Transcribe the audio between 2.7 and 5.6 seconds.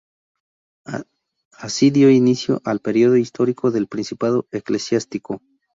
periodo histórico del principado eclesiástico.